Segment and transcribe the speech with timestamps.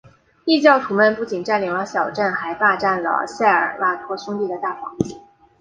[0.45, 5.21] 异教徒们不仅占领了小镇还霸占了塞尔瓦托兄弟的大房子。